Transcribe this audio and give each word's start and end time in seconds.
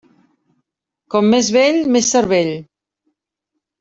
Com 1.15 1.29
més 1.33 1.51
vell, 1.57 1.79
més 1.97 2.11
cervell. 2.17 2.53